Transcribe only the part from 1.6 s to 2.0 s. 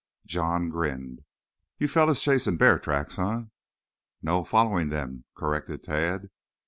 "You